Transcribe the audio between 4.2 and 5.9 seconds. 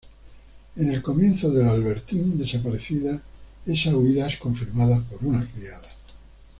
es confirmada por una criada.